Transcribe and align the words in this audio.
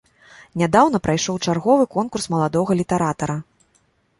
Нядаўна 0.61 1.01
прайшоў 1.09 1.35
чарговы 1.45 1.83
конкурс 1.97 2.25
маладога 2.35 2.71
літаратара. 2.81 3.37